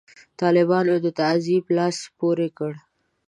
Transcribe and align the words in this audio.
طالبانو 0.41 0.93
د 1.05 1.07
تعذیب 1.19 1.63
لاس 1.77 1.97
پورې 2.17 2.47
کړ. 2.57 2.71